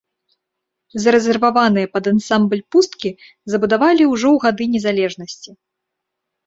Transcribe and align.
Зарэзерваваныя 1.03 1.91
пад 1.97 2.09
ансамбль 2.13 2.63
пусткі 2.77 3.15
забудавалі 3.55 4.03
ўжо 4.17 4.27
ў 4.35 4.45
гады 4.49 4.65
незалежнасці. 4.79 5.51